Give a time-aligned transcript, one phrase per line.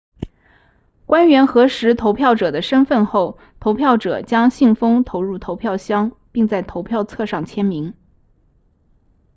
[1.05, 7.93] 官员核实投票者的身份后投票者将信封投入投票箱并在投票册上签名